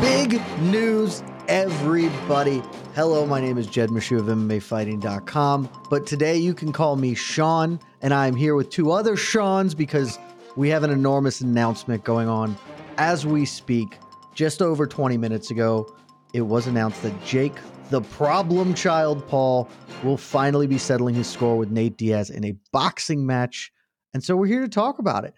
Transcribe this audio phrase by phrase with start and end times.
[0.00, 2.62] Big news, everybody.
[2.94, 7.78] Hello, my name is Jed Meshew of MMAfighting.com, but today you can call me Sean,
[8.00, 10.18] and I'm here with two other Seans because
[10.56, 12.56] we have an enormous announcement going on
[12.96, 13.98] as we speak.
[14.34, 15.94] Just over 20 minutes ago,
[16.32, 17.56] it was announced that Jake,
[17.90, 19.68] the problem child Paul,
[20.02, 23.70] will finally be settling his score with Nate Diaz in a boxing match.
[24.14, 25.34] And so we're here to talk about it.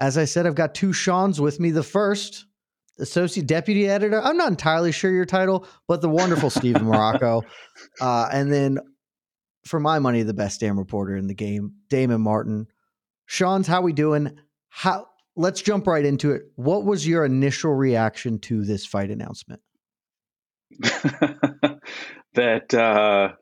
[0.00, 1.70] As I said, I've got two Seans with me.
[1.70, 2.44] The first,
[2.98, 4.20] associate deputy editor.
[4.22, 7.42] I'm not entirely sure your title, but the wonderful Steven Marrocco.
[8.00, 8.78] Uh, and then,
[9.64, 12.66] for my money, the best damn reporter in the game, Damon Martin.
[13.26, 14.38] Sean's, how we doing?
[14.68, 15.08] How?
[15.34, 16.42] Let's jump right into it.
[16.54, 19.60] What was your initial reaction to this fight announcement?
[22.34, 23.32] that uh,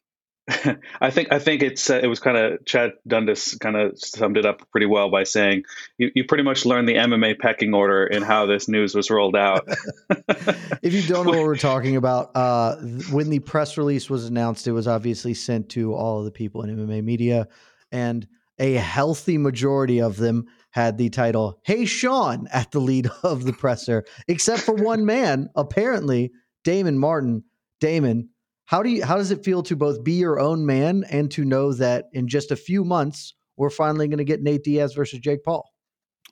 [1.01, 4.37] I think I think it's uh, it was kind of Chad Dundas kind of summed
[4.37, 5.63] it up pretty well by saying
[5.97, 9.37] you, you pretty much learned the MMA pecking order in how this news was rolled
[9.37, 9.67] out.
[10.83, 12.77] if you don't know what we're talking about, uh,
[13.11, 16.63] when the press release was announced, it was obviously sent to all of the people
[16.63, 17.49] in MMA media,
[17.91, 18.27] and
[18.59, 23.55] a healthy majority of them had the title "Hey Sean" at the lead of the
[23.55, 26.33] presser, except for one man, apparently
[26.65, 27.45] Damon Martin.
[27.81, 28.31] Damon,
[28.67, 31.45] how do you how does it feel to both be your own man and to
[31.45, 35.21] know that in just a few months we're finally going to get Nate Diaz versus
[35.21, 35.71] Jake Paul?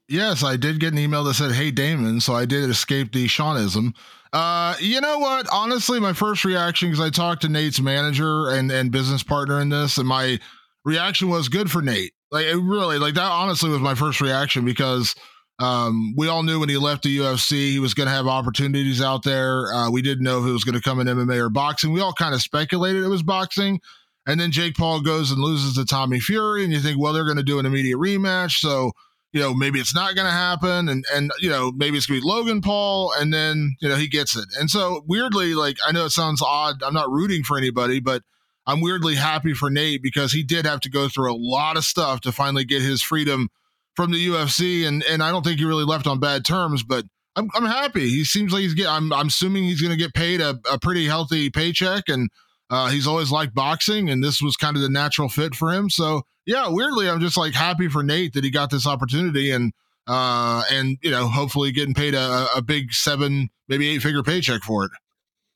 [0.09, 3.27] Yes, I did get an email that said, "Hey Damon," so I did escape the
[3.27, 3.95] Seanism.
[4.33, 5.47] Uh, you know what?
[5.53, 9.69] Honestly, my first reaction because I talked to Nate's manager and and business partner in
[9.69, 10.39] this, and my
[10.85, 12.13] reaction was good for Nate.
[12.31, 13.31] Like it really, like that.
[13.31, 15.15] Honestly, was my first reaction because
[15.63, 19.01] um, we all knew when he left the UFC he was going to have opportunities
[19.01, 19.73] out there.
[19.73, 21.93] Uh, we didn't know if it was going to come in MMA or boxing.
[21.93, 23.81] We all kind of speculated it was boxing.
[24.27, 27.25] And then Jake Paul goes and loses to Tommy Fury, and you think, well, they're
[27.25, 28.93] going to do an immediate rematch, so
[29.33, 32.21] you know maybe it's not going to happen, and and you know maybe it's going
[32.21, 34.47] to be Logan Paul, and then you know he gets it.
[34.59, 38.23] And so weirdly, like I know it sounds odd, I'm not rooting for anybody, but
[38.67, 41.85] I'm weirdly happy for Nate because he did have to go through a lot of
[41.85, 43.49] stuff to finally get his freedom
[43.95, 46.83] from the UFC, and and I don't think he really left on bad terms.
[46.83, 47.05] But
[47.37, 48.09] I'm I'm happy.
[48.09, 48.91] He seems like he's getting.
[48.91, 52.31] I'm I'm assuming he's going to get paid a, a pretty healthy paycheck, and
[52.71, 55.91] uh, he's always liked boxing, and this was kind of the natural fit for him.
[55.91, 59.73] So yeah, weirdly, I'm just like happy for Nate that he got this opportunity, and
[60.07, 64.63] uh, and you know, hopefully getting paid a, a big seven, maybe eight figure paycheck
[64.63, 64.91] for it.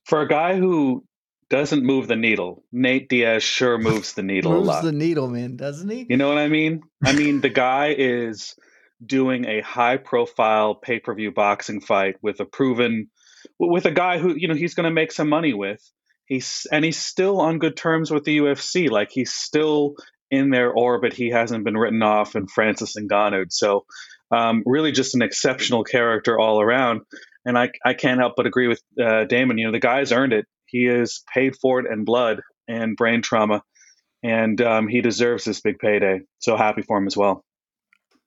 [0.05, 1.03] For a guy who
[1.49, 2.63] doesn't move the needle.
[2.71, 4.83] Nate Diaz sure moves the needle moves a lot.
[4.83, 6.05] the needle, man, doesn't he?
[6.09, 6.81] You know what I mean?
[7.03, 8.55] I mean, the guy is
[9.05, 13.09] doing a high profile pay per view boxing fight with a proven,
[13.59, 15.81] with a guy who, you know, he's going to make some money with.
[16.25, 18.89] He's, and he's still on good terms with the UFC.
[18.89, 19.95] Like he's still
[20.29, 21.13] in their orbit.
[21.13, 23.45] He hasn't been written off in Francis and Ngannou.
[23.49, 23.85] So,
[24.29, 27.01] um, really just an exceptional character all around.
[27.45, 29.57] And I, I can't help but agree with uh, Damon.
[29.57, 33.21] You know, the guy's earned it he is paid for it in blood and brain
[33.21, 33.63] trauma.
[34.23, 36.21] and um, he deserves this big payday.
[36.39, 37.43] So happy for him as well.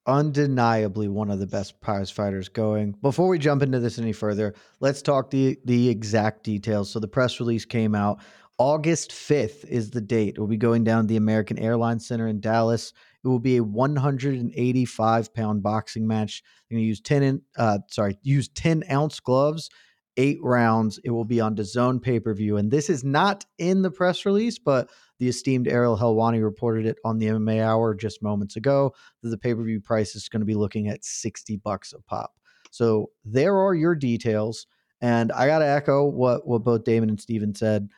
[0.06, 2.92] Undeniably one of the best prize fighters going.
[3.02, 6.90] Before we jump into this any further, let's talk the the exact details.
[6.90, 8.20] So the press release came out.
[8.56, 10.38] August 5th is the date.
[10.38, 12.92] We'll be going down to the American Airlines Center in Dallas.
[13.24, 16.42] It will be a 185 pound boxing match.
[16.68, 19.70] They're going to use 10 in, uh, sorry, use 10 ounce gloves,
[20.16, 20.98] eight rounds.
[21.04, 22.56] It will be on DAZN pay per view.
[22.56, 26.98] And this is not in the press release, but the esteemed Ariel Helwani reported it
[27.04, 28.92] on the MMA Hour just moments ago
[29.22, 32.00] that the pay per view price is going to be looking at 60 bucks a
[32.02, 32.32] pop.
[32.70, 34.66] So there are your details.
[35.00, 37.88] And I got to echo what, what both Damon and Steven said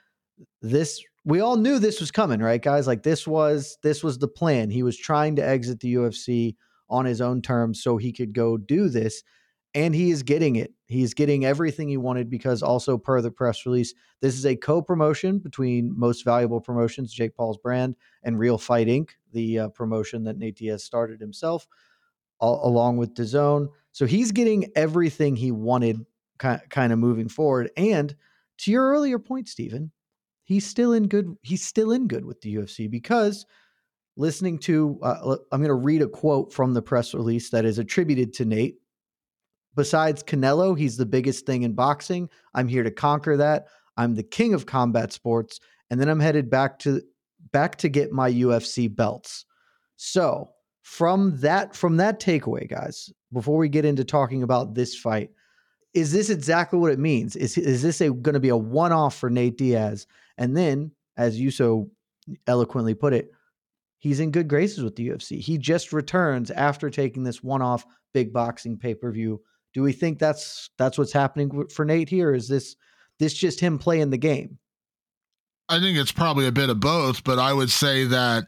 [0.60, 2.86] this we all knew this was coming, right, guys?
[2.86, 4.70] Like this was this was the plan.
[4.70, 6.56] He was trying to exit the UFC
[6.90, 9.22] on his own terms so he could go do this,
[9.74, 10.72] and he is getting it.
[10.86, 15.38] He's getting everything he wanted because also per the press release, this is a co-promotion
[15.38, 20.36] between Most Valuable Promotions, Jake Paul's brand, and Real Fight Inc., the uh, promotion that
[20.36, 21.66] Nate Diaz started himself,
[22.38, 23.68] all, along with DAZN.
[23.92, 26.04] So he's getting everything he wanted,
[26.38, 27.70] kind kind of moving forward.
[27.76, 28.14] And
[28.58, 29.90] to your earlier point, Steven,
[30.44, 33.46] he's still in good he's still in good with the UFC because
[34.16, 37.78] listening to uh, I'm going to read a quote from the press release that is
[37.78, 38.81] attributed to Nate
[39.74, 43.66] besides Canelo he's the biggest thing in boxing I'm here to conquer that
[43.96, 45.60] I'm the king of combat sports
[45.90, 47.02] and then I'm headed back to
[47.52, 49.46] back to get my UFC belts
[49.96, 50.50] so
[50.82, 55.30] from that from that takeaway guys before we get into talking about this fight
[55.94, 59.16] is this exactly what it means is is this going to be a one off
[59.16, 60.06] for Nate Diaz
[60.38, 61.90] and then, as you so
[62.46, 63.30] eloquently put it,
[63.98, 65.38] he's in good graces with the UFC.
[65.38, 69.40] He just returns after taking this one-off big boxing pay-per-view.
[69.74, 72.34] Do we think that's that's what's happening for Nate here?
[72.34, 72.76] Is this
[73.18, 74.58] this just him playing the game?
[75.68, 78.46] I think it's probably a bit of both, but I would say that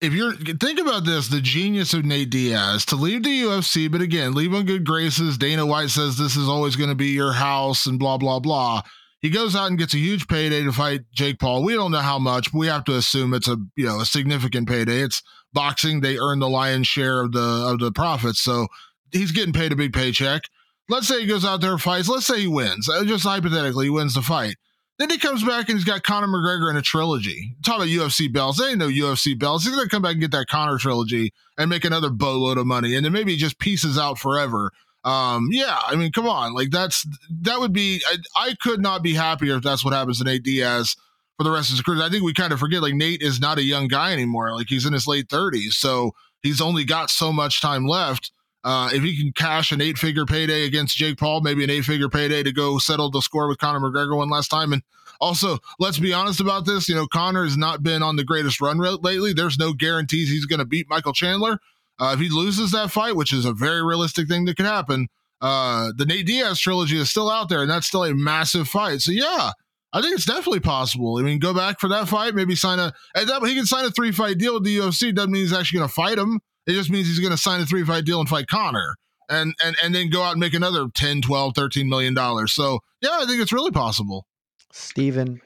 [0.00, 4.00] if you're think about this, the genius of Nate Diaz to leave the UFC, but
[4.00, 5.38] again, leave on good graces.
[5.38, 8.82] Dana White says this is always going to be your house and blah blah blah.
[9.20, 11.64] He goes out and gets a huge payday to fight Jake Paul.
[11.64, 14.06] We don't know how much, but we have to assume it's a you know a
[14.06, 15.00] significant payday.
[15.00, 18.40] It's boxing; they earn the lion's share of the of the profits.
[18.40, 18.68] So
[19.12, 20.42] he's getting paid a big paycheck.
[20.88, 22.08] Let's say he goes out there and fights.
[22.08, 22.88] Let's say he wins.
[22.88, 24.56] Uh, just hypothetically, he wins the fight.
[24.98, 27.54] Then he comes back and he's got Conor McGregor in a trilogy.
[27.64, 28.58] Talk about UFC belts.
[28.58, 29.64] They ain't no UFC belts.
[29.64, 32.96] He's gonna come back and get that Conor trilogy and make another boatload of money,
[32.96, 34.72] and then maybe he just pieces out forever.
[35.04, 37.06] Um, yeah, I mean, come on, like that's
[37.42, 38.02] that would be.
[38.08, 38.16] I,
[38.48, 40.96] I could not be happier if that's what happens to Nate Diaz
[41.36, 42.02] for the rest of his career.
[42.02, 44.52] I think we kind of forget like Nate is not a young guy anymore.
[44.52, 46.10] Like he's in his late thirties, so
[46.42, 48.32] he's only got so much time left.
[48.64, 52.42] Uh, if he can cash an eight-figure payday against Jake Paul, maybe an eight-figure payday
[52.42, 54.82] to go settle the score with Conor McGregor one last time, and
[55.20, 56.88] also let's be honest about this.
[56.88, 59.32] You know, Conor has not been on the greatest run lately.
[59.32, 61.60] There's no guarantees he's going to beat Michael Chandler.
[62.00, 65.08] Uh, if he loses that fight, which is a very realistic thing that could happen,
[65.40, 69.00] uh, the Nate Diaz trilogy is still out there, and that's still a massive fight.
[69.00, 69.52] So yeah,
[69.92, 71.18] I think it's definitely possible.
[71.18, 72.92] I mean, go back for that fight, maybe sign a.
[73.14, 75.14] That, he can sign a three fight deal with the UFC.
[75.14, 76.40] Doesn't mean he's actually going to fight him.
[76.68, 78.94] It just means he's going to sign a three fight deal and fight Conor
[79.28, 82.78] And, and and then go out and make another 10 12 13 million dollars so
[83.00, 84.26] yeah i think it's really possible
[84.72, 85.40] Steven,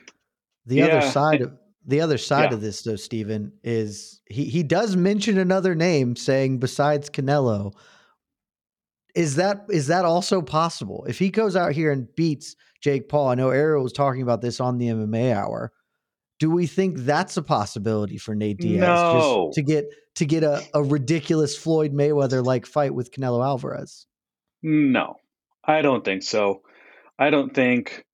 [0.66, 0.86] the yeah.
[0.86, 1.52] other side of
[1.86, 2.54] the other side yeah.
[2.54, 7.72] of this though, Steven, is he he does mention another name saying besides Canelo.
[9.14, 11.04] Is that is that also possible?
[11.08, 14.40] If he goes out here and beats Jake Paul, I know Ariel was talking about
[14.40, 15.72] this on the MMA hour.
[16.42, 19.46] Do we think that's a possibility for Nate Diaz no.
[19.46, 19.84] just to get
[20.16, 24.08] to get a, a ridiculous Floyd Mayweather like fight with Canelo Alvarez?
[24.60, 25.14] No,
[25.64, 26.62] I don't think so.
[27.16, 28.04] I don't think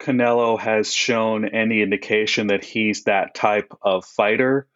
[0.00, 4.66] Canelo has shown any indication that he's that type of fighter.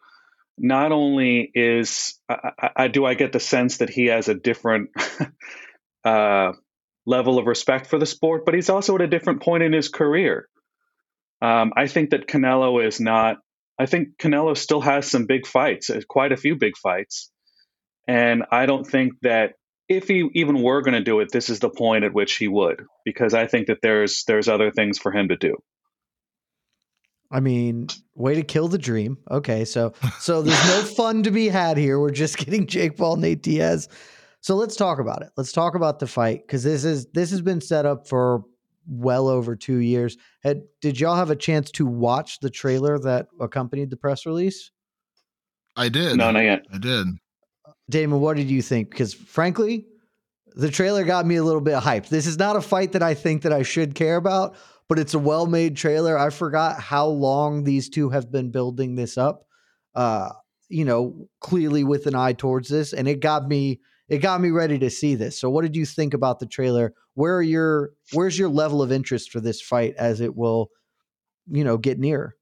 [0.55, 4.91] Not only is I, I do I get the sense that he has a different
[6.05, 6.51] uh,
[7.07, 9.89] level of respect for the sport, but he's also at a different point in his
[9.89, 10.47] career.
[11.41, 13.37] Um, I think that Canelo is not.
[13.79, 17.31] I think Canelo still has some big fights, uh, quite a few big fights,
[18.07, 19.53] and I don't think that
[19.87, 22.47] if he even were going to do it, this is the point at which he
[22.47, 25.55] would, because I think that there's there's other things for him to do.
[27.29, 29.17] I mean, way to kill the dream.
[29.29, 31.99] Okay, so so there's no fun to be had here.
[31.99, 33.89] We're just getting Jake Paul, Nate Diaz.
[34.41, 35.29] So let's talk about it.
[35.35, 38.43] Let's talk about the fight because this is this has been set up for
[38.87, 40.17] well over two years.
[40.43, 44.71] Had did y'all have a chance to watch the trailer that accompanied the press release?
[45.75, 46.17] I did.
[46.17, 46.65] No, not yet.
[46.73, 47.07] I did.
[47.89, 48.89] Damon, what did you think?
[48.89, 49.85] Because frankly,
[50.55, 52.09] the trailer got me a little bit hyped.
[52.09, 54.55] This is not a fight that I think that I should care about,
[54.89, 56.17] but it's a well-made trailer.
[56.17, 59.45] I forgot how long these two have been building this up.
[59.97, 60.29] uh,
[60.69, 63.79] you know, clearly with an eye towards this, and it got me
[64.09, 65.39] it got me ready to see this.
[65.39, 66.93] So, what did you think about the trailer?
[67.15, 70.69] Where are your where's your level of interest for this fight as it will,
[71.49, 72.35] you know, get near?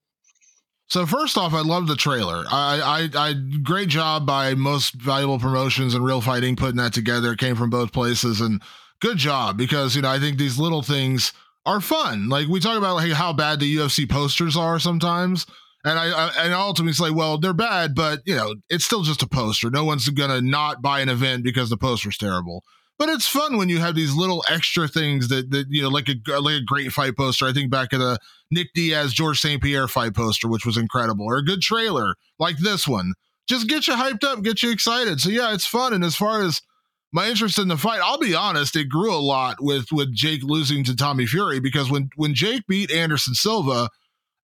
[0.87, 2.43] So first off, I love the trailer.
[2.51, 7.31] I, I, I, great job by most valuable promotions and real fighting putting that together.
[7.31, 8.61] It came from both places, and
[8.99, 11.33] good job because you know I think these little things
[11.65, 12.29] are fun.
[12.29, 15.47] Like we talk about like how bad the UFC posters are sometimes.
[15.85, 19.21] And I, I and ultimately say, well, they're bad, but you know, it's still just
[19.21, 19.69] a poster.
[19.69, 22.63] No one's gonna not buy an event because the poster's terrible.
[22.97, 26.09] But it's fun when you have these little extra things that that you know, like
[26.09, 27.45] a like a great fight poster.
[27.45, 28.17] I think back at the
[28.49, 29.61] Nick Diaz George St.
[29.61, 33.13] Pierre fight poster, which was incredible, or a good trailer like this one.
[33.47, 35.19] Just get you hyped up, get you excited.
[35.19, 35.93] So yeah, it's fun.
[35.93, 36.63] And as far as
[37.11, 40.41] my interest in the fight, I'll be honest, it grew a lot with with Jake
[40.41, 43.89] losing to Tommy Fury because when when Jake beat Anderson Silva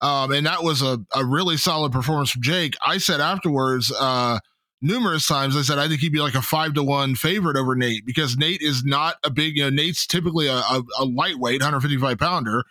[0.01, 2.75] um, and that was a, a really solid performance from Jake.
[2.86, 4.39] I said afterwards, uh,
[4.81, 7.75] numerous times, I said I think he'd be like a five to one favorite over
[7.75, 11.62] Nate because Nate is not a big, you know, Nate's typically a, a, a lightweight,
[11.62, 12.63] 155 pounder.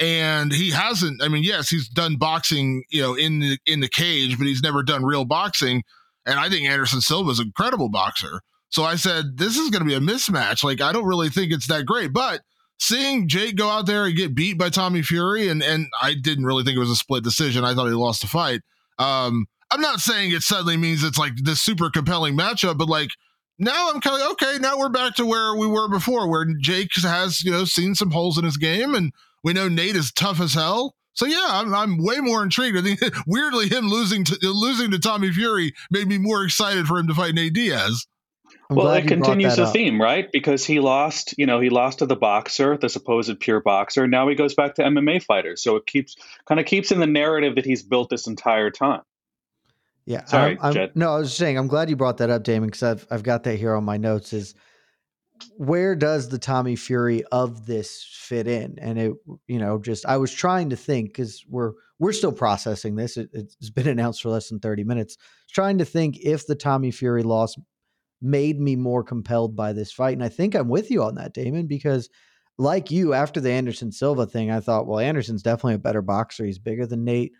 [0.00, 3.88] And he hasn't, I mean, yes, he's done boxing, you know, in the in the
[3.88, 5.84] cage, but he's never done real boxing.
[6.26, 8.40] And I think Anderson Silva is an incredible boxer.
[8.70, 10.64] So I said, this is going to be a mismatch.
[10.64, 12.12] Like, I don't really think it's that great.
[12.12, 12.40] But
[12.86, 16.44] seeing Jake go out there and get beat by Tommy Fury, and and I didn't
[16.44, 17.64] really think it was a split decision.
[17.64, 18.60] I thought he lost the fight.
[18.98, 23.10] Um, I'm not saying it suddenly means it's like this super compelling matchup, but like
[23.58, 26.90] now I'm kind of okay, now we're back to where we were before, where Jake
[27.02, 29.12] has you know seen some holes in his game, and
[29.42, 30.94] we know Nate is tough as hell.
[31.14, 32.76] So yeah, I'm, I'm way more intrigued.
[32.76, 36.98] I think weirdly him losing to losing to Tommy Fury made me more excited for
[36.98, 38.06] him to fight Nate Diaz.
[38.70, 39.72] I'm well, it continues the up.
[39.72, 40.30] theme, right?
[40.32, 44.06] Because he lost, you know, he lost to the boxer, the supposed pure boxer.
[44.06, 45.62] Now he goes back to MMA fighters.
[45.62, 46.16] So it keeps
[46.46, 49.02] kind of keeps in the narrative that he's built this entire time.
[50.06, 50.24] Yeah.
[50.24, 52.82] Sorry, I'm, I'm, No, I was saying I'm glad you brought that up, Damon, because
[52.82, 54.32] I've I've got that here on my notes.
[54.32, 54.54] Is
[55.56, 58.78] where does the Tommy Fury of this fit in?
[58.80, 59.12] And it,
[59.46, 63.16] you know, just I was trying to think because we're we're still processing this.
[63.16, 65.16] It, has been announced for less than 30 minutes.
[65.52, 67.56] Trying to think if the Tommy Fury loss
[68.24, 70.14] made me more compelled by this fight.
[70.14, 72.08] And I think I'm with you on that, Damon, because
[72.56, 76.44] like you, after the Anderson Silva thing, I thought, well, Anderson's definitely a better boxer.
[76.44, 77.32] He's bigger than Nate.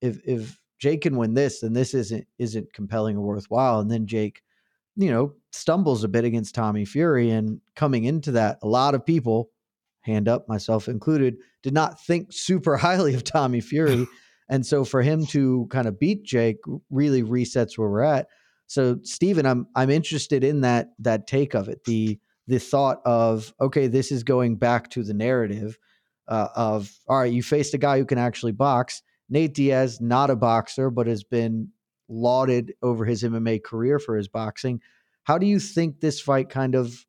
[0.00, 3.80] If if Jake can win this, then this isn't isn't compelling or worthwhile.
[3.80, 4.42] And then Jake,
[4.96, 7.30] you know, stumbles a bit against Tommy Fury.
[7.30, 9.50] And coming into that, a lot of people,
[10.02, 14.06] hand up, myself included, did not think super highly of Tommy Fury.
[14.48, 16.58] and so for him to kind of beat Jake
[16.90, 18.28] really resets where we're at.
[18.68, 21.84] So, Steven, I'm I'm interested in that that take of it.
[21.84, 25.78] The the thought of okay, this is going back to the narrative
[26.28, 29.02] uh, of all right, you faced a guy who can actually box.
[29.30, 31.70] Nate Diaz, not a boxer, but has been
[32.08, 34.80] lauded over his MMA career for his boxing.
[35.24, 37.04] How do you think this fight kind of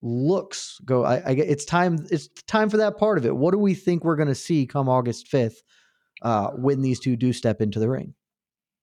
[0.00, 0.80] looks?
[0.84, 2.06] Go, I, I it's time.
[2.10, 3.36] It's time for that part of it.
[3.36, 5.62] What do we think we're going to see come August fifth
[6.22, 8.14] uh, when these two do step into the ring?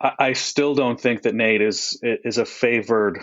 [0.02, 3.20] I, still don't think that Nate is is a favored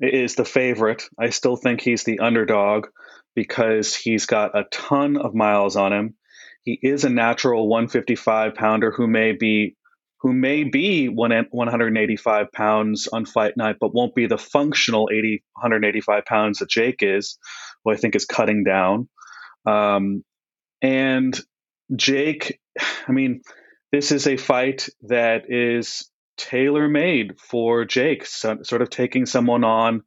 [0.00, 1.04] is the favorite.
[1.18, 2.86] I still think he's the underdog
[3.34, 6.14] because he's got a ton of miles on him.
[6.62, 9.76] He is a natural 155 pounder who may be
[10.20, 16.24] who may be 185 pounds on fight night, but won't be the functional 80 185
[16.24, 17.38] pounds that Jake is,
[17.84, 19.08] who I think is cutting down.
[19.64, 20.24] Um,
[20.82, 21.38] and
[21.94, 22.58] Jake,
[23.06, 23.42] I mean,
[23.92, 29.64] this is a fight that is tailor made for Jake, so, sort of taking someone
[29.64, 30.02] on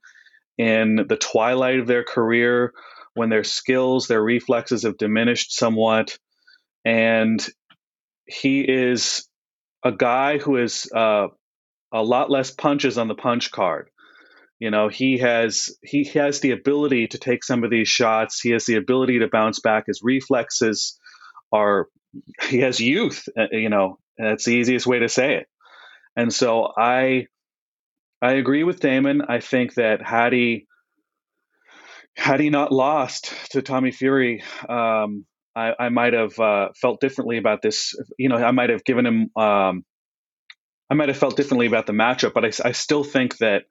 [0.58, 2.74] in the twilight of their career
[3.14, 6.18] when their skills, their reflexes have diminished somewhat.
[6.86, 7.46] And
[8.26, 9.28] he is
[9.84, 11.28] a guy who is uh,
[11.92, 13.90] a lot less punches on the punch card.
[14.60, 18.42] You know, he has he has the ability to take some of these shots.
[18.42, 19.86] He has the ability to bounce back.
[19.88, 21.00] His reflexes
[21.54, 21.88] are
[22.50, 23.24] he has youth.
[23.38, 25.48] Uh, you know, that's the easiest way to say it.
[26.20, 27.28] And so I
[28.22, 29.22] I agree with Damon.
[29.30, 30.68] I think that had he
[32.18, 37.38] had he not lost to Tommy Fury, um, I, I, might have uh, felt differently
[37.38, 37.96] about this.
[38.18, 39.30] You know, I might have given him.
[39.42, 39.86] Um,
[40.90, 43.64] I might have felt differently about the matchup, but I, I still think that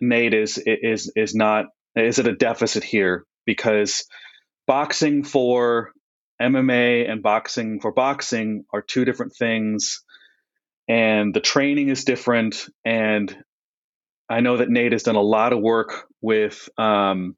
[0.00, 4.04] Nate is is is not is at a deficit here because
[4.66, 5.92] boxing for
[6.42, 10.02] MMA and boxing for boxing are two different things
[10.88, 12.66] and the training is different.
[12.84, 13.34] And
[14.28, 17.36] I know that Nate has done a lot of work with um,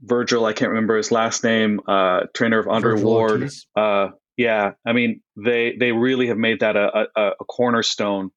[0.00, 0.44] Virgil.
[0.44, 1.80] I can't remember his last name.
[1.86, 3.50] Uh, trainer of Andre Ward.
[3.74, 8.30] Uh, yeah, I mean they they really have made that a, a, a cornerstone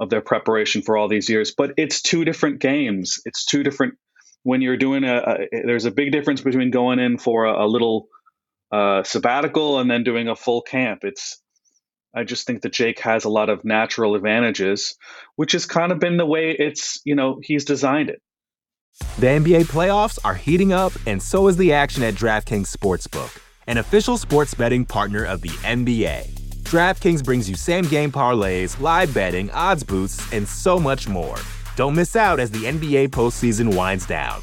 [0.00, 1.54] of their preparation for all these years.
[1.56, 3.20] But it's two different games.
[3.24, 3.94] It's two different.
[4.42, 7.66] When you're doing a, a there's a big difference between going in for a, a
[7.66, 8.08] little
[8.72, 11.00] uh, sabbatical and then doing a full camp.
[11.02, 11.40] It's
[12.18, 14.96] I just think that Jake has a lot of natural advantages,
[15.36, 18.20] which has kind of been the way it's you know he's designed it.
[19.20, 23.78] The NBA playoffs are heating up, and so is the action at DraftKings Sportsbook, an
[23.78, 26.26] official sports betting partner of the NBA.
[26.64, 31.36] DraftKings brings you same game parlays, live betting, odds boosts, and so much more.
[31.76, 34.42] Don't miss out as the NBA postseason winds down.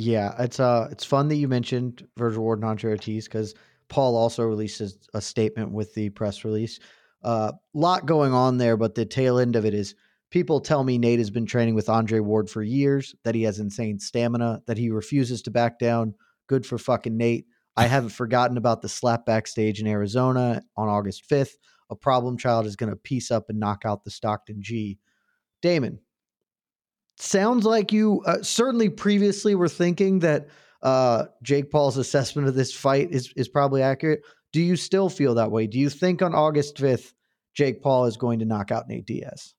[0.00, 3.56] Yeah, it's uh it's fun that you mentioned Virgil Ward and Andre Ortiz because
[3.88, 6.78] Paul also releases a statement with the press release.
[7.24, 9.96] A uh, lot going on there, but the tail end of it is
[10.30, 13.58] people tell me Nate has been training with Andre Ward for years, that he has
[13.58, 16.14] insane stamina, that he refuses to back down.
[16.46, 17.46] Good for fucking Nate.
[17.76, 21.56] I haven't forgotten about the slap backstage in Arizona on August 5th.
[21.90, 24.98] A problem child is going to piece up and knock out the Stockton G.
[25.60, 25.98] Damon,
[27.18, 30.48] sounds like you uh, certainly previously were thinking that
[30.82, 34.22] uh, Jake Paul's assessment of this fight is is probably accurate.
[34.52, 35.66] Do you still feel that way?
[35.66, 37.14] Do you think on August fifth,
[37.54, 39.54] Jake Paul is going to knock out Nate Diaz?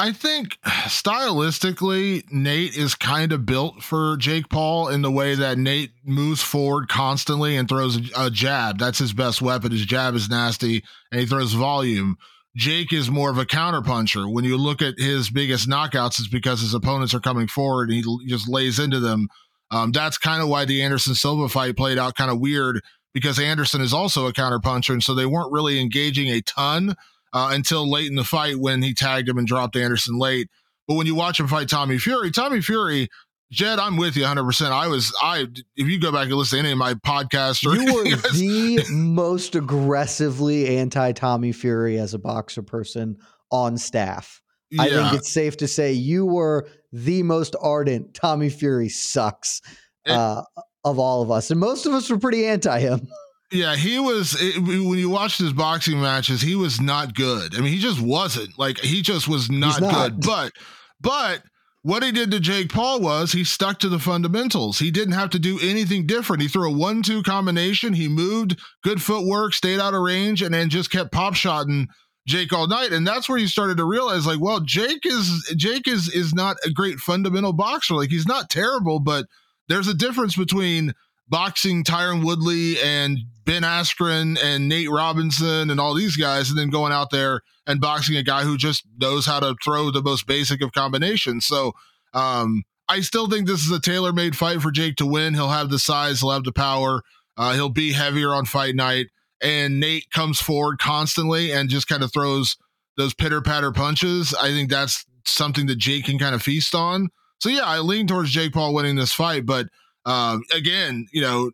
[0.00, 5.58] I think stylistically, Nate is kind of built for Jake Paul in the way that
[5.58, 8.78] Nate moves forward constantly and throws a, a jab.
[8.78, 9.72] That's his best weapon.
[9.72, 12.16] His jab is nasty, and he throws volume.
[12.58, 14.30] Jake is more of a counterpuncher.
[14.30, 18.04] When you look at his biggest knockouts, it's because his opponents are coming forward and
[18.04, 19.28] he just lays into them.
[19.70, 22.82] Um, that's kind of why the Anderson Silva fight played out kind of weird
[23.14, 24.90] because Anderson is also a counterpuncher.
[24.90, 26.96] And so they weren't really engaging a ton
[27.32, 30.48] uh, until late in the fight when he tagged him and dropped Anderson late.
[30.88, 33.08] But when you watch him fight Tommy Fury, Tommy Fury
[33.50, 34.44] Jed, I'm with you 100.
[34.44, 37.66] percent I was I if you go back and listen to any of my podcasts,
[37.66, 43.16] or you were the most aggressively anti Tommy Fury as a boxer person
[43.50, 44.42] on staff.
[44.70, 44.82] Yeah.
[44.82, 49.62] I think it's safe to say you were the most ardent Tommy Fury sucks
[50.06, 50.42] uh,
[50.84, 53.08] of all of us, and most of us were pretty anti him.
[53.50, 54.36] Yeah, he was.
[54.38, 57.56] It, when you watched his boxing matches, he was not good.
[57.56, 58.58] I mean, he just wasn't.
[58.58, 60.10] Like he just was not, not.
[60.10, 60.20] good.
[60.20, 60.52] But
[61.00, 61.42] but
[61.82, 64.78] what he did to Jake Paul was he stuck to the fundamentals.
[64.78, 66.42] He didn't have to do anything different.
[66.42, 67.92] He threw a one-two combination.
[67.92, 71.86] He moved, good footwork, stayed out of range, and then just kept pop shotting
[72.26, 72.92] Jake all night.
[72.92, 76.56] And that's where you started to realize, like, well, Jake is Jake is is not
[76.64, 77.94] a great fundamental boxer.
[77.94, 79.26] Like he's not terrible, but
[79.68, 80.92] there's a difference between
[81.28, 86.70] boxing Tyron Woodley and Ben Askren and Nate Robinson and all these guys, and then
[86.70, 90.26] going out there and boxing a guy who just knows how to throw the most
[90.26, 91.46] basic of combinations.
[91.46, 91.72] So
[92.14, 95.34] um, I still think this is a tailor made fight for Jake to win.
[95.34, 97.02] He'll have the size, he'll have the power,
[97.36, 99.06] uh, he'll be heavier on fight night.
[99.40, 102.56] And Nate comes forward constantly and just kind of throws
[102.96, 104.34] those pitter patter punches.
[104.34, 107.08] I think that's something that Jake can kind of feast on.
[107.38, 109.68] So yeah, I lean towards Jake Paul winning this fight, but
[110.08, 111.50] um, again, you know,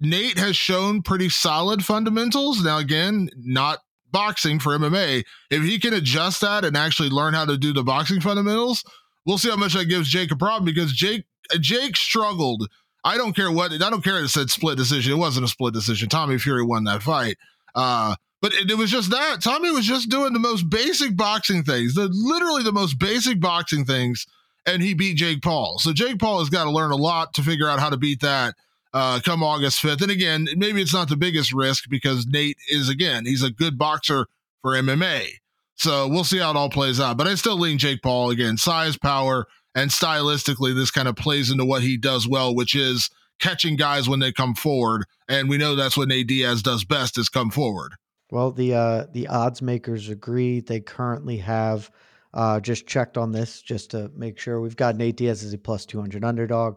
[0.00, 2.62] Nate has shown pretty solid fundamentals.
[2.62, 3.78] Now, again, not
[4.12, 5.24] boxing for MMA.
[5.50, 8.84] If he can adjust that and actually learn how to do the boxing fundamentals,
[9.24, 11.24] we'll see how much that gives Jake a problem because Jake
[11.60, 12.68] Jake struggled.
[13.04, 14.22] I don't care what I don't care.
[14.22, 15.12] It said split decision.
[15.12, 16.08] It wasn't a split decision.
[16.08, 17.36] Tommy Fury won that fight.
[17.74, 21.62] Uh, But it, it was just that Tommy was just doing the most basic boxing
[21.62, 24.26] things, the literally the most basic boxing things,
[24.66, 25.78] and he beat Jake Paul.
[25.78, 28.20] So Jake Paul has got to learn a lot to figure out how to beat
[28.20, 28.54] that
[28.92, 30.02] uh, come August 5th.
[30.02, 33.78] And again, maybe it's not the biggest risk because Nate is, again, he's a good
[33.78, 34.26] boxer
[34.62, 35.26] for MMA.
[35.74, 37.18] So we'll see how it all plays out.
[37.18, 41.50] But I still lean Jake Paul again, size, power, and stylistically, this kind of plays
[41.50, 45.04] into what he does well, which is catching guys when they come forward.
[45.28, 47.92] And we know that's what Nate Diaz does best is come forward.
[48.30, 50.60] Well, the uh, the odds makers agree.
[50.60, 51.90] They currently have
[52.36, 54.60] uh, just checked on this just to make sure.
[54.60, 56.76] We've got Nate Diaz as a plus 200 underdog.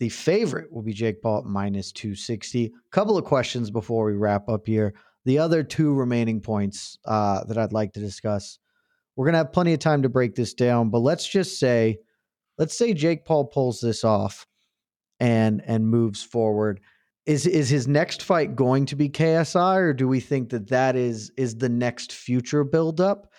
[0.00, 2.72] The favorite will be Jake Paul at minus 260.
[2.90, 4.92] Couple of questions before we wrap up here.
[5.24, 8.58] The other two remaining points uh, that I'd like to discuss.
[9.16, 11.96] We're gonna have plenty of time to break this down, but let's just say,
[12.58, 14.46] let's say Jake Paul pulls this off
[15.20, 16.80] and and moves forward.
[17.24, 20.96] Is is his next fight going to be KSI, or do we think that that
[20.96, 23.31] is is the next future buildup?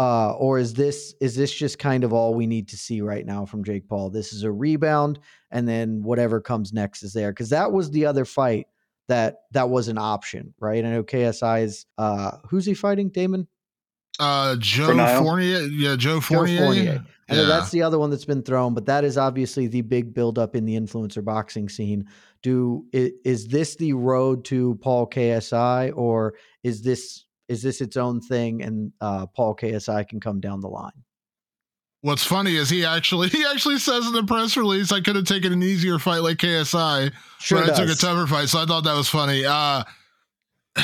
[0.00, 3.26] Uh, or is this is this just kind of all we need to see right
[3.26, 4.08] now from Jake Paul?
[4.08, 5.18] This is a rebound,
[5.50, 8.66] and then whatever comes next is there because that was the other fight
[9.08, 10.82] that that was an option, right?
[10.82, 13.46] I know KSI is uh, who's he fighting, Damon?
[14.18, 14.86] Uh, Joe
[15.18, 16.56] Fournier, yeah, Joe Fournier.
[16.56, 17.04] Joe Fournier.
[17.28, 20.14] I know that's the other one that's been thrown, but that is obviously the big
[20.14, 22.08] buildup in the influencer boxing scene.
[22.42, 27.96] Do is, is this the road to Paul KSI, or is this is this its
[27.96, 30.92] own thing and uh, Paul KSI can come down the line?
[32.02, 35.26] What's funny is he actually he actually says in the press release, "I could have
[35.26, 37.80] taken an easier fight like KSI, sure but does.
[37.80, 39.44] I took a tougher fight." So I thought that was funny.
[39.44, 39.82] Uh,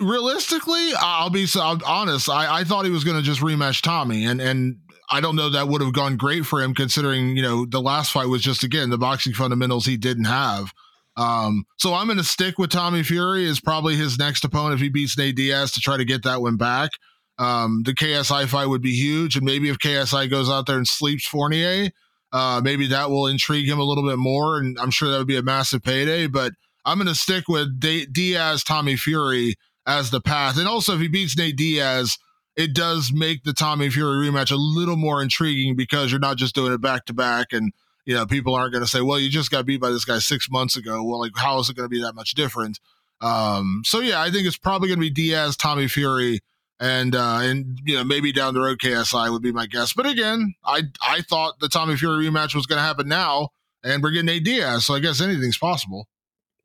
[0.00, 2.28] realistically, I'll be so honest.
[2.30, 4.78] I, I thought he was going to just rematch Tommy, and and
[5.10, 8.10] I don't know that would have gone great for him considering you know the last
[8.10, 10.72] fight was just again the boxing fundamentals he didn't have.
[11.18, 14.80] Um, so I'm going to stick with Tommy Fury as probably his next opponent if
[14.80, 16.92] he beats Nate Diaz to try to get that one back.
[17.38, 20.86] Um, the KSI fight would be huge, and maybe if KSI goes out there and
[20.86, 21.90] sleeps Fournier,
[22.32, 25.26] uh, maybe that will intrigue him a little bit more, and I'm sure that would
[25.26, 26.28] be a massive payday.
[26.28, 26.52] But
[26.84, 31.00] I'm going to stick with D- Diaz, Tommy Fury as the path, and also if
[31.00, 32.16] he beats Nate Diaz,
[32.56, 36.54] it does make the Tommy Fury rematch a little more intriguing because you're not just
[36.54, 37.72] doing it back to back and
[38.08, 40.18] you know, people aren't going to say, well, you just got beat by this guy
[40.18, 41.04] six months ago.
[41.04, 42.80] Well, like, how is it going to be that much different?
[43.20, 46.40] Um, so yeah, I think it's probably going to be Diaz, Tommy Fury,
[46.80, 49.92] and uh, and you know maybe down the road KSI would be my guess.
[49.92, 53.50] But again, I I thought the Tommy Fury rematch was going to happen now,
[53.84, 56.08] and we're getting a Diaz, so I guess anything's possible.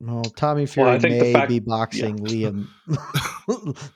[0.00, 2.48] Well, Tommy Fury well, may fact, be boxing yeah.
[2.48, 2.68] Liam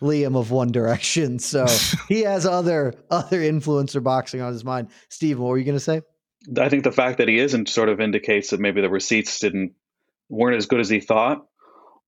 [0.03, 1.65] Liam of One Direction, so
[2.09, 4.89] he has other other influencer boxing on his mind.
[5.09, 6.03] Steve, what were you going to say?
[6.57, 9.75] I think the fact that he isn't sort of indicates that maybe the receipts didn't
[10.29, 11.47] weren't as good as he thought,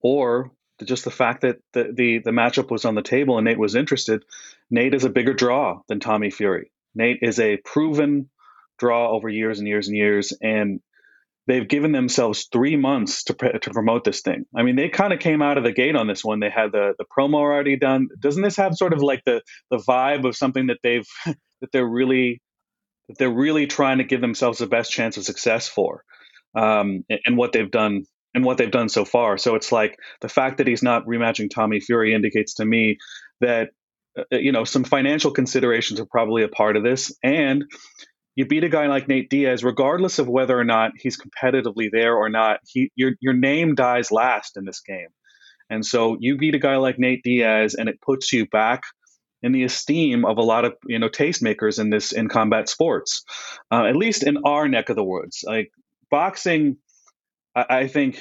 [0.00, 0.53] or
[0.85, 3.74] just the fact that the, the the matchup was on the table and Nate was
[3.74, 4.24] interested.
[4.70, 6.70] Nate is a bigger draw than Tommy Fury.
[6.94, 8.31] Nate is a proven
[8.79, 10.81] draw over years and years and years, and
[11.46, 14.46] they've given themselves three months to to promote this thing.
[14.57, 16.40] I mean, they kind of came out of the gate on this one.
[16.40, 18.09] They had the the promo already done.
[18.18, 21.87] Doesn't this have sort of like the the vibe of something that they've that they're
[21.87, 22.40] really
[23.11, 26.05] that they're really trying to give themselves the best chance of success for,
[26.55, 29.37] um, and, what they've done and what they've done so far.
[29.37, 32.99] So it's like the fact that he's not rematching Tommy Fury indicates to me
[33.40, 33.70] that
[34.16, 37.64] uh, you know some financial considerations are probably a part of this, and
[38.37, 42.14] you beat a guy like Nate Diaz, regardless of whether or not he's competitively there
[42.14, 42.61] or not.
[42.64, 45.09] He your your name dies last in this game,
[45.68, 48.83] and so you beat a guy like Nate Diaz, and it puts you back
[49.42, 53.24] in the esteem of a lot of you know tastemakers in this in combat sports,
[53.70, 55.44] uh, at least in our neck of the woods.
[55.46, 55.72] Like
[56.11, 56.76] boxing,
[57.55, 58.20] I, I think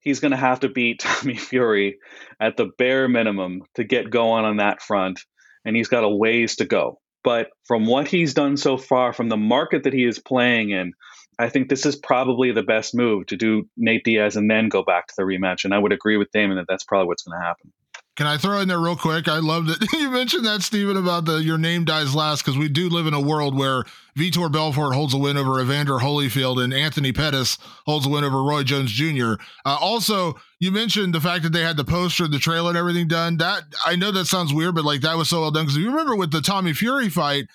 [0.00, 1.98] he's going to have to beat Tommy Fury
[2.40, 5.20] at the bare minimum to get going on that front,
[5.64, 7.00] and he's got a ways to go.
[7.24, 10.94] But from what he's done so far, from the market that he is playing in,
[11.38, 14.82] I think this is probably the best move to do Nate Diaz and then go
[14.82, 15.64] back to the rematch.
[15.64, 17.72] And I would agree with Damon that that's probably what's going to happen.
[18.18, 19.28] Can I throw in there real quick?
[19.28, 22.68] I love that you mentioned that, Steven, about the your name dies last because we
[22.68, 23.84] do live in a world where
[24.16, 28.42] Vitor Belfort holds a win over Evander Holyfield and Anthony Pettis holds a win over
[28.42, 29.34] Roy Jones Jr.
[29.64, 33.06] Uh, also, you mentioned the fact that they had the poster, the trailer, and everything
[33.06, 33.36] done.
[33.36, 35.86] That I know that sounds weird, but like that was so well done because you
[35.86, 37.46] remember with the Tommy Fury fight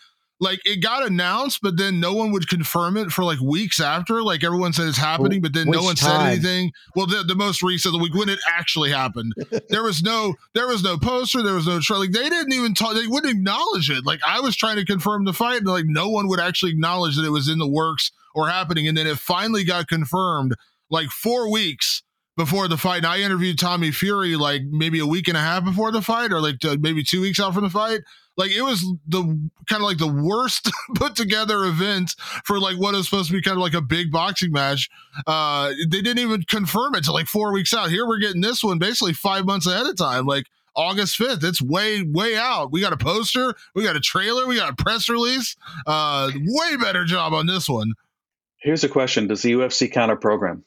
[0.43, 4.21] like it got announced, but then no one would confirm it for like weeks after.
[4.21, 6.09] Like everyone said it's happening, but then Which no one time?
[6.09, 6.73] said anything.
[6.95, 9.33] Well, the, the most recent the week when it actually happened,
[9.69, 12.01] there was no there was no poster, there was no trailer.
[12.03, 12.93] Like they didn't even talk.
[12.93, 14.05] They wouldn't acknowledge it.
[14.05, 17.15] Like I was trying to confirm the fight, and like no one would actually acknowledge
[17.15, 18.87] that it was in the works or happening.
[18.87, 20.55] And then it finally got confirmed
[20.89, 22.03] like four weeks
[22.35, 22.97] before the fight.
[22.97, 26.33] And I interviewed Tommy Fury like maybe a week and a half before the fight,
[26.33, 28.01] or like maybe two weeks out from the fight.
[28.35, 29.21] Like it was the
[29.67, 32.15] kind of like the worst put together event
[32.45, 34.89] for like what is supposed to be kind of like a big boxing match.
[35.27, 37.89] Uh, they didn't even confirm it to like four weeks out.
[37.89, 40.25] Here we're getting this one basically five months ahead of time.
[40.25, 41.43] Like August 5th.
[41.43, 42.71] It's way, way out.
[42.71, 45.55] We got a poster, we got a trailer, we got a press release.
[45.85, 47.93] Uh, way better job on this one.
[48.57, 50.63] Here's a question Does the UFC counter program?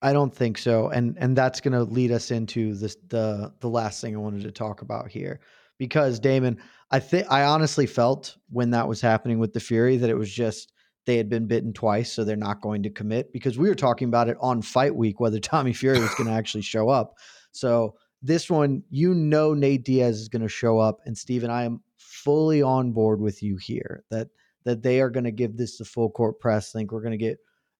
[0.00, 3.68] I don't think so, and and that's going to lead us into this the the
[3.68, 5.40] last thing I wanted to talk about here,
[5.76, 6.58] because Damon,
[6.90, 10.32] I think I honestly felt when that was happening with the Fury that it was
[10.32, 10.72] just
[11.06, 14.08] they had been bitten twice, so they're not going to commit because we were talking
[14.08, 17.14] about it on fight week whether Tommy Fury was going to actually show up.
[17.52, 21.64] So this one, you know, Nate Diaz is going to show up, and Steven, I
[21.64, 24.28] am fully on board with you here that
[24.64, 26.74] that they are going to give this the full court press.
[26.74, 27.38] I think we're going to get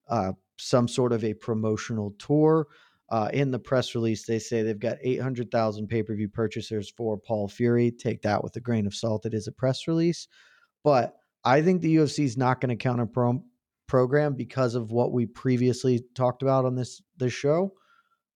[0.08, 2.66] uh, some sort of a promotional tour.
[3.10, 7.16] Uh, in the press release, they say they've got 800,000 pay per view purchasers for
[7.16, 7.90] Paul Fury.
[7.90, 9.24] Take that with a grain of salt.
[9.24, 10.28] It is a press release.
[10.84, 13.42] But I think the UFC is not going to counter pro-
[13.86, 17.72] program because of what we previously talked about on this this show.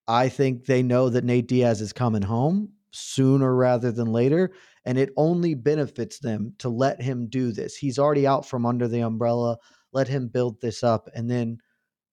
[0.09, 4.53] I think they know that Nate Diaz is coming home sooner rather than later.
[4.85, 7.77] And it only benefits them to let him do this.
[7.77, 9.59] He's already out from under the umbrella.
[9.93, 11.09] Let him build this up.
[11.15, 11.59] And then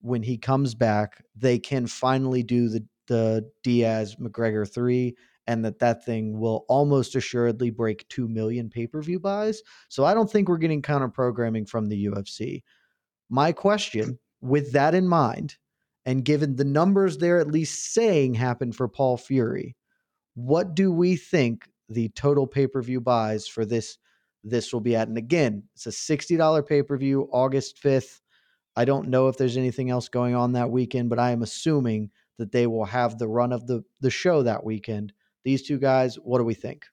[0.00, 5.14] when he comes back, they can finally do the, the Diaz McGregor 3
[5.46, 9.62] and that that thing will almost assuredly break 2 million pay-per-view buys.
[9.88, 12.62] So I don't think we're getting counter programming from the UFC.
[13.28, 15.56] My question with that in mind
[16.06, 19.76] and given the numbers they're at least saying happened for Paul Fury,
[20.34, 23.98] what do we think the total pay-per-view buys for this
[24.42, 25.08] this will be at?
[25.08, 28.20] And again, it's a $60 pay-per-view, August 5th.
[28.76, 32.10] I don't know if there's anything else going on that weekend, but I am assuming
[32.38, 35.12] that they will have the run of the the show that weekend.
[35.44, 36.86] These two guys, what do we think?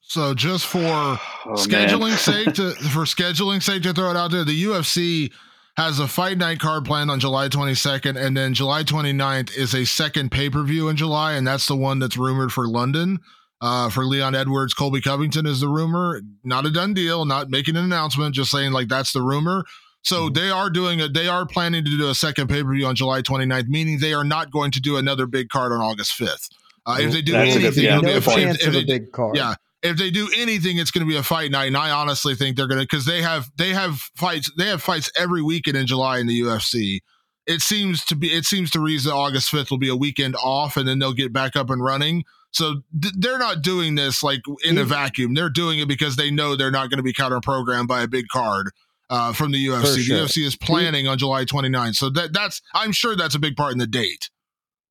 [0.00, 1.18] So just for oh,
[1.54, 5.32] scheduling sake to for scheduling sake to throw it out there, the UFC
[5.76, 9.84] has a fight night card planned on July 22nd, and then July 29th is a
[9.84, 13.18] second pay per view in July, and that's the one that's rumored for London.
[13.62, 16.22] Uh, for Leon Edwards, Colby Covington is the rumor.
[16.42, 19.64] Not a done deal, not making an announcement, just saying like that's the rumor.
[20.02, 20.34] So mm-hmm.
[20.34, 21.14] they are doing it.
[21.14, 24.14] They are planning to do a second pay per view on July 29th, meaning they
[24.14, 26.48] are not going to do another big card on August 5th.
[26.86, 29.12] Uh, if they do That's anything, it'll be a chance if, if they, a big
[29.12, 29.36] card.
[29.36, 31.66] Yeah, if they do anything, it's going to be a fight night.
[31.66, 34.82] And I honestly think they're going to because they have they have fights they have
[34.82, 37.00] fights every weekend in July in the UFC.
[37.46, 40.76] It seems to be it seems to reason August fifth will be a weekend off,
[40.76, 42.24] and then they'll get back up and running.
[42.52, 45.34] So th- they're not doing this like in a vacuum.
[45.34, 48.08] They're doing it because they know they're not going to be counter programmed by a
[48.08, 48.70] big card
[49.10, 49.98] uh, from the UFC.
[49.98, 50.16] Sure.
[50.16, 51.96] The UFC is planning on July 29th.
[51.96, 54.30] So that that's I'm sure that's a big part in the date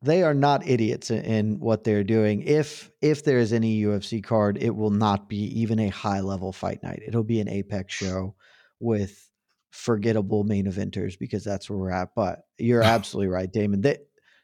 [0.02, 2.42] they are not idiots in, what they're doing.
[2.44, 6.52] If if there is any UFC card, it will not be even a high level
[6.52, 7.02] fight night.
[7.06, 8.36] It'll be an Apex show
[8.80, 9.30] with
[9.72, 12.10] forgettable main eventers because that's where we're at.
[12.16, 13.82] But you're absolutely right, Damon.
[13.82, 13.98] They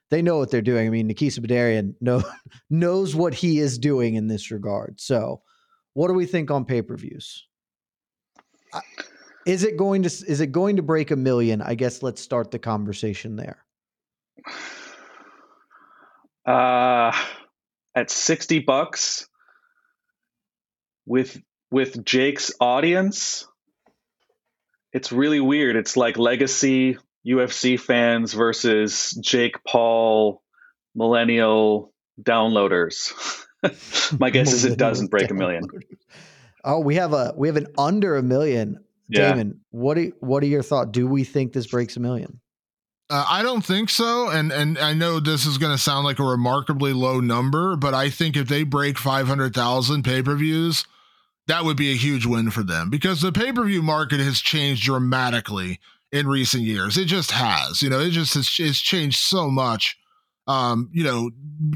[0.09, 0.87] they know what they're doing.
[0.87, 2.21] I mean, Nakisa Bidarian know,
[2.69, 4.99] knows what he is doing in this regard.
[4.99, 5.41] So,
[5.93, 7.47] what do we think on pay per views?
[9.45, 11.61] Is it going to is it going to break a million?
[11.61, 13.63] I guess let's start the conversation there.
[16.45, 17.11] Uh,
[17.95, 19.27] at 60 bucks
[21.05, 23.47] with with Jake's audience,
[24.93, 25.75] it's really weird.
[25.75, 30.41] It's like legacy UFC fans versus Jake Paul
[30.95, 33.11] millennial downloaders.
[34.19, 35.63] My guess is it doesn't break a million.
[36.63, 38.84] Oh, we have a we have an under a million.
[39.07, 39.29] Yeah.
[39.29, 40.91] Damon, what are what are your thoughts?
[40.91, 42.39] Do we think this breaks a million?
[43.07, 46.17] Uh, I don't think so, and and I know this is going to sound like
[46.17, 50.35] a remarkably low number, but I think if they break five hundred thousand pay per
[50.35, 50.85] views,
[51.47, 54.39] that would be a huge win for them because the pay per view market has
[54.39, 55.79] changed dramatically
[56.11, 56.97] in recent years.
[56.97, 59.97] It just has, you know, it just has it's changed so much.
[60.47, 61.29] Um, you know,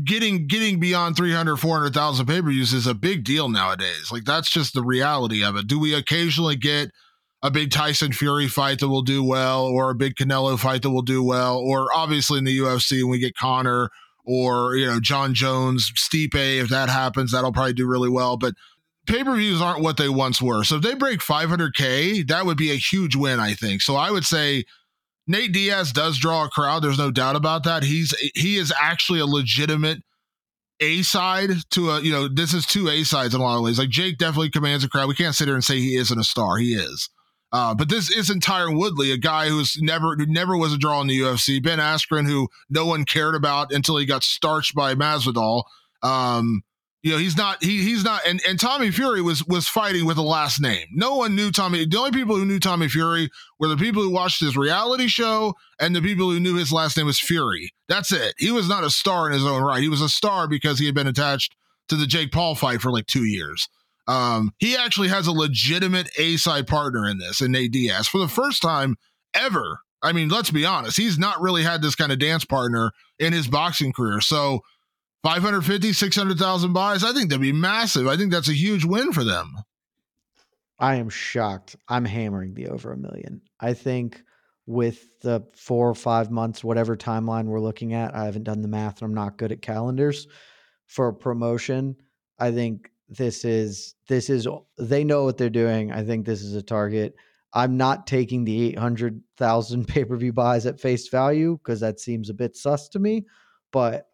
[0.04, 4.12] getting getting beyond 300, 400,000 pay per views is a big deal nowadays.
[4.12, 5.68] Like that's just the reality of it.
[5.68, 6.92] Do we occasionally get
[7.42, 10.90] a big Tyson Fury fight that will do well, or a big Canelo fight that
[10.90, 13.90] will do well, or obviously in the UFC when we get Conor
[14.26, 16.36] or you know Jon Jones, Stipe.
[16.36, 18.38] If that happens, that'll probably do really well.
[18.38, 18.54] But
[19.08, 20.64] pay per views aren't what they once were.
[20.64, 23.82] So if they break 500k, that would be a huge win, I think.
[23.82, 24.66] So I would say
[25.28, 26.84] Nate Diaz does draw a crowd.
[26.84, 27.84] There's no doubt about that.
[27.84, 30.00] He's he is actually a legitimate
[30.82, 33.64] a side to a you know this is two A sides in a lot of
[33.64, 33.80] ways.
[33.80, 35.08] Like Jake definitely commands a crowd.
[35.08, 36.58] We can't sit here and say he isn't a star.
[36.58, 37.10] He is.
[37.52, 41.02] Uh, but this isn't Tyron Woodley, a guy who's never who never was a draw
[41.02, 41.62] in the UFC.
[41.62, 45.64] Ben Askren, who no one cared about until he got starched by Masvidal.
[46.04, 46.64] Um,
[47.02, 50.18] you know, he's not he he's not and, and Tommy Fury was was fighting with
[50.18, 50.86] a last name.
[50.92, 51.86] No one knew Tommy.
[51.86, 55.56] The only people who knew Tommy Fury were the people who watched his reality show
[55.80, 57.72] and the people who knew his last name was Fury.
[57.88, 58.36] That's it.
[58.38, 59.82] He was not a star in his own right.
[59.82, 61.56] He was a star because he had been attached
[61.88, 63.68] to the Jake Paul fight for like two years.
[64.10, 68.18] Um, he actually has a legitimate A side partner in this, in Nate Diaz, for
[68.18, 68.96] the first time
[69.36, 69.82] ever.
[70.02, 73.34] I mean, let's be honest, he's not really had this kind of dance partner in
[73.34, 74.20] his boxing career.
[74.20, 74.62] So
[75.22, 78.08] 550, 600,000 buys, I think that'd be massive.
[78.08, 79.54] I think that's a huge win for them.
[80.80, 81.76] I am shocked.
[81.88, 83.42] I'm hammering the over a million.
[83.60, 84.24] I think
[84.66, 88.68] with the four or five months, whatever timeline we're looking at, I haven't done the
[88.68, 90.28] math and I'm not good at calendars
[90.88, 91.98] for promotion.
[92.40, 95.92] I think this is this is they know what they're doing.
[95.92, 97.16] I think this is a target.
[97.54, 102.56] I'm not taking the 800,000 pay-per-view buys at face value because that seems a bit
[102.56, 103.26] sus to me,
[103.72, 104.08] but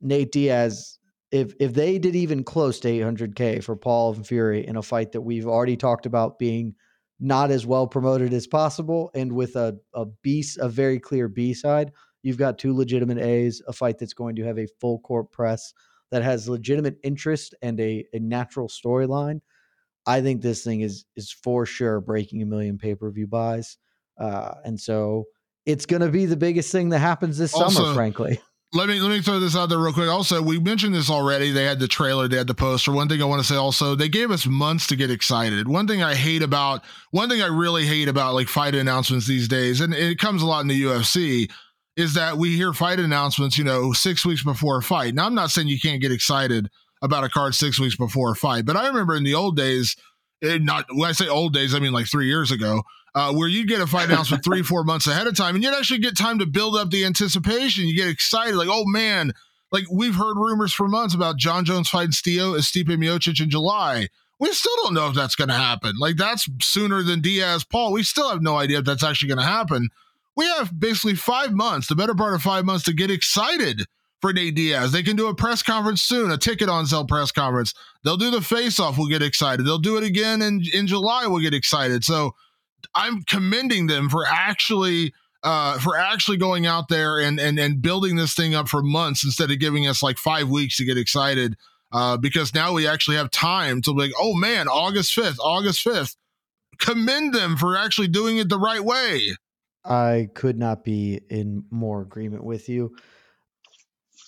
[0.00, 0.98] Nate Diaz
[1.34, 5.12] if if they did even close to 800k for Paul and Fury in a fight
[5.12, 6.74] that we've already talked about being
[7.18, 11.54] not as well promoted as possible and with a a B a very clear B
[11.54, 11.90] side,
[12.22, 15.72] you've got two legitimate A's, a fight that's going to have a full court press
[16.14, 19.40] that has legitimate interest and a, a natural storyline,
[20.06, 23.78] I think this thing is is for sure breaking a million pay per view buys,
[24.20, 25.24] uh, and so
[25.66, 27.94] it's going to be the biggest thing that happens this also, summer.
[27.94, 28.40] Frankly,
[28.72, 30.08] let me let me throw this out there real quick.
[30.08, 31.50] Also, we mentioned this already.
[31.50, 32.92] They had the trailer, they had the poster.
[32.92, 35.66] One thing I want to say also, they gave us months to get excited.
[35.66, 39.48] One thing I hate about, one thing I really hate about like fight announcements these
[39.48, 41.50] days, and it comes a lot in the UFC,
[41.96, 45.14] is that we hear fight announcements, you know, six weeks before a fight.
[45.14, 46.68] Now, I'm not saying you can't get excited
[47.02, 49.96] about a card six weeks before a fight, but I remember in the old days,
[50.40, 52.82] it not when I say old days, I mean like three years ago,
[53.14, 55.74] uh, where you'd get a fight announcement three, four months ahead of time, and you'd
[55.74, 57.86] actually get time to build up the anticipation.
[57.86, 59.32] You get excited, like, oh man,
[59.70, 64.08] like we've heard rumors for months about Jon Jones fighting Stio, Stipe Miocic in July.
[64.40, 65.94] We still don't know if that's going to happen.
[65.98, 67.92] Like that's sooner than Diaz Paul.
[67.92, 69.88] We still have no idea if that's actually going to happen
[70.36, 73.86] we have basically five months, the better part of five months, to get excited
[74.20, 74.92] for Nate Diaz.
[74.92, 77.74] They can do a press conference soon, a ticket on sale press conference.
[78.02, 79.66] They'll do the face off, we'll get excited.
[79.66, 82.04] They'll do it again in, in July, we'll get excited.
[82.04, 82.34] So
[82.94, 88.16] I'm commending them for actually uh, for actually going out there and, and and building
[88.16, 91.56] this thing up for months instead of giving us like five weeks to get excited.
[91.92, 95.84] Uh, because now we actually have time to be like, oh man, August 5th, August
[95.86, 96.16] 5th.
[96.78, 99.36] Commend them for actually doing it the right way.
[99.84, 102.96] I could not be in more agreement with you.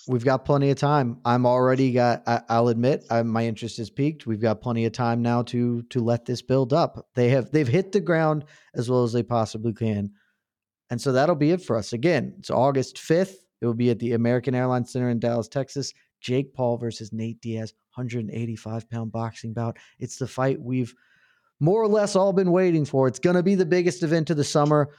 [0.07, 1.19] We've got plenty of time.
[1.25, 2.23] I'm already got.
[2.25, 4.25] I, will admit, I, my interest is peaked.
[4.25, 7.07] We've got plenty of time now to to let this build up.
[7.15, 10.11] They have they've hit the ground as well as they possibly can,
[10.89, 11.91] and so that'll be it for us.
[11.91, 13.45] Again, it's August fifth.
[13.59, 15.93] It will be at the American Airlines Center in Dallas, Texas.
[16.21, 19.77] Jake Paul versus Nate Diaz, 185 pound boxing bout.
[19.99, 20.93] It's the fight we've
[21.59, 23.07] more or less all been waiting for.
[23.07, 24.89] It's going to be the biggest event of the summer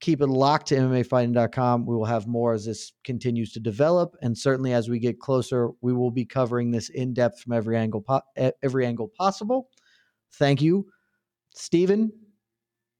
[0.00, 1.86] keep it locked to MMAfighting.com.
[1.86, 5.70] We will have more as this continues to develop, and certainly as we get closer,
[5.80, 9.68] we will be covering this in depth from every angle, po- every angle possible.
[10.34, 10.86] Thank you,
[11.54, 12.12] Steven,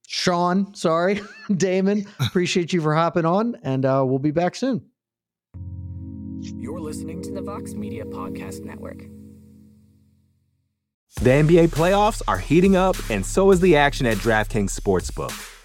[0.07, 0.73] Sean.
[0.73, 1.21] Sorry,
[1.55, 2.07] Damon.
[2.19, 4.83] Appreciate you for hopping on, and uh, we'll be back soon.
[6.39, 9.03] You're listening to the Vox Media Podcast Network.
[11.21, 15.46] The NBA playoffs are heating up, and so is the action at DraftKings Sportsbook